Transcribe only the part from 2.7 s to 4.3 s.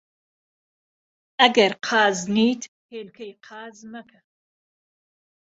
هێلکەی قاز مەکە